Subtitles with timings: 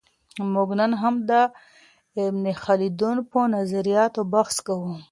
[0.53, 1.31] موږ نن هم د
[2.23, 4.91] ابن خلدون په نظریاتو بحث کوو.